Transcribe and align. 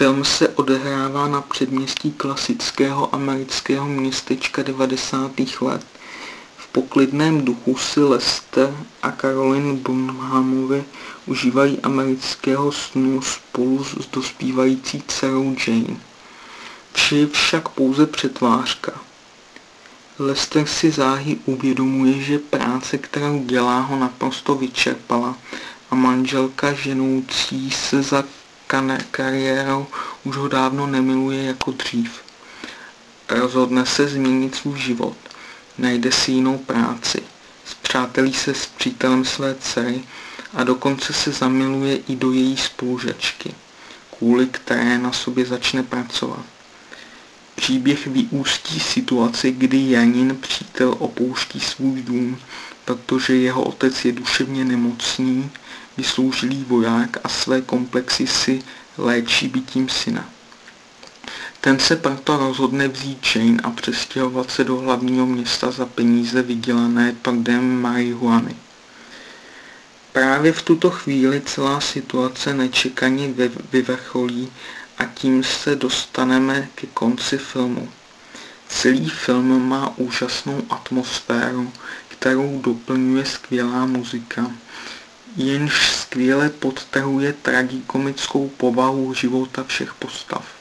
Film 0.00 0.24
se 0.24 0.48
odehrává 0.48 1.28
na 1.28 1.40
předměstí 1.40 2.12
klasického 2.12 3.14
amerického 3.14 3.86
městečka 3.86 4.62
90. 4.62 5.30
let. 5.60 5.86
V 6.56 6.66
poklidném 6.66 7.44
duchu 7.44 7.76
si 7.76 8.00
Lester 8.00 8.76
a 9.02 9.12
Caroline 9.12 9.74
Bonhamovi 9.74 10.84
užívají 11.26 11.80
amerického 11.80 12.72
snu 12.72 13.22
spolu 13.22 13.84
s 13.84 14.06
dospívající 14.06 15.02
dcerou 15.08 15.56
Jane. 15.66 15.96
Vše 16.92 17.16
je 17.16 17.26
však 17.26 17.68
pouze 17.68 18.06
přetvářka. 18.06 18.92
Lester 20.18 20.66
si 20.66 20.90
záhy 20.90 21.36
uvědomuje, 21.44 22.22
že 22.22 22.38
práce, 22.38 22.98
kterou 22.98 23.44
dělá, 23.44 23.80
ho 23.80 23.98
naprosto 23.98 24.54
vyčerpala 24.54 25.36
a 25.90 25.94
manželka 25.94 26.72
ženoucí 26.72 27.70
se 27.70 28.02
za 28.02 28.24
kariérou 29.10 29.86
už 30.24 30.36
ho 30.36 30.48
dávno 30.48 30.86
nemiluje 30.86 31.42
jako 31.42 31.70
dřív. 31.70 32.20
Rozhodne 33.28 33.86
se 33.86 34.08
změnit 34.08 34.54
svůj 34.54 34.78
život. 34.78 35.16
Najde 35.78 36.12
si 36.12 36.32
jinou 36.32 36.58
práci. 36.58 37.22
Zpřátelí 37.64 38.34
se 38.34 38.54
s 38.54 38.66
přítelem 38.66 39.24
své 39.24 39.54
dcery 39.54 40.02
a 40.54 40.64
dokonce 40.64 41.12
se 41.12 41.32
zamiluje 41.32 41.96
i 41.96 42.16
do 42.16 42.32
její 42.32 42.56
spolužačky, 42.56 43.54
kvůli 44.18 44.46
které 44.46 44.98
na 44.98 45.12
sobě 45.12 45.46
začne 45.46 45.82
pracovat. 45.82 46.44
Příběh 47.54 48.06
vyústí 48.06 48.80
situaci, 48.80 49.52
kdy 49.52 49.90
Janin 49.90 50.36
přítel 50.36 50.94
opouští 50.98 51.60
svůj 51.60 52.02
dům, 52.02 52.38
protože 52.84 53.36
jeho 53.36 53.62
otec 53.62 54.04
je 54.04 54.12
duševně 54.12 54.64
nemocný, 54.64 55.50
vysloužilý 56.00 56.64
voják 56.64 57.16
a 57.24 57.28
své 57.28 57.60
komplexy 57.60 58.26
si 58.26 58.62
léčí 58.98 59.48
bytím 59.48 59.88
syna. 59.88 60.28
Ten 61.60 61.78
se 61.78 61.96
proto 61.96 62.36
rozhodne 62.36 62.88
vzít 62.88 63.26
Jane 63.34 63.62
a 63.62 63.70
přestěhovat 63.70 64.50
se 64.50 64.64
do 64.64 64.76
hlavního 64.76 65.26
města 65.26 65.70
za 65.70 65.86
peníze 65.86 66.42
vydělané 66.42 67.12
prodem 67.22 67.80
marihuany. 67.80 68.56
Právě 70.12 70.52
v 70.52 70.62
tuto 70.62 70.90
chvíli 70.90 71.40
celá 71.40 71.80
situace 71.80 72.54
nečekaně 72.54 73.34
vyvrcholí 73.72 74.52
a 74.98 75.04
tím 75.04 75.44
se 75.44 75.76
dostaneme 75.76 76.68
ke 76.74 76.86
konci 76.86 77.38
filmu. 77.38 77.88
Celý 78.68 79.08
film 79.08 79.68
má 79.68 79.92
úžasnou 79.96 80.62
atmosféru, 80.70 81.72
kterou 82.08 82.60
doplňuje 82.60 83.24
skvělá 83.24 83.86
muzika, 83.86 84.50
jenž 85.36 85.96
skvěle 85.96 86.48
podtrhuje 86.48 87.32
tragikomickou 87.32 88.48
povahu 88.48 89.14
života 89.14 89.64
všech 89.64 89.94
postav. 89.94 90.59